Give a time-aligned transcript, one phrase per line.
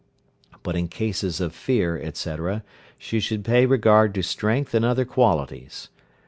[0.63, 2.63] But in cases of fear, etc.,
[2.97, 5.89] she should pay regard to strength and other qualities.